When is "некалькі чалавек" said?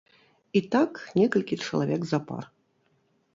1.21-2.09